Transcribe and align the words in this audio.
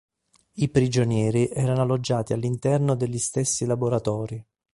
I 0.53 0.67
prigionieri 0.69 1.47
erano 1.49 1.83
alloggiati 1.83 2.33
all'interno 2.33 2.95
degli 2.95 3.19
stessi 3.19 3.65
laboratori. 3.67 4.43